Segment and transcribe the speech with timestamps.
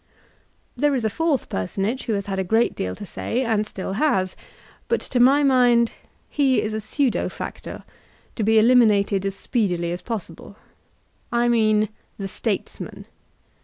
[0.75, 3.93] There is a fourth personage who has had a great deal to say, and still
[4.01, 4.35] has;
[4.87, 5.93] but to my mind
[6.27, 7.83] he is a pseudo factor,
[8.35, 10.55] to be eliminated as speedily as possible.
[11.31, 13.05] I mean the "Statesman.''